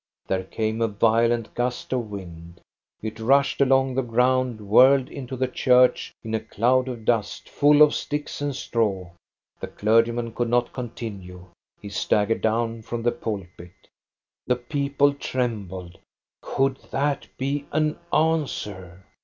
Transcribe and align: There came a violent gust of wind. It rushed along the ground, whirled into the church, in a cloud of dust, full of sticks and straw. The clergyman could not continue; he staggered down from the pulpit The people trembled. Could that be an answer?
There 0.25 0.45
came 0.45 0.81
a 0.81 0.87
violent 0.87 1.53
gust 1.53 1.93
of 1.93 2.09
wind. 2.09 2.59
It 3.03 3.19
rushed 3.19 3.61
along 3.61 3.93
the 3.93 4.01
ground, 4.01 4.59
whirled 4.61 5.09
into 5.09 5.35
the 5.37 5.47
church, 5.47 6.11
in 6.23 6.33
a 6.33 6.39
cloud 6.39 6.87
of 6.87 7.05
dust, 7.05 7.47
full 7.47 7.83
of 7.83 7.93
sticks 7.93 8.41
and 8.41 8.55
straw. 8.55 9.11
The 9.59 9.67
clergyman 9.67 10.33
could 10.33 10.49
not 10.49 10.73
continue; 10.73 11.45
he 11.79 11.89
staggered 11.89 12.41
down 12.41 12.81
from 12.81 13.03
the 13.03 13.11
pulpit 13.11 13.89
The 14.47 14.55
people 14.55 15.13
trembled. 15.13 15.99
Could 16.41 16.77
that 16.89 17.27
be 17.37 17.67
an 17.71 17.99
answer? 18.11 19.05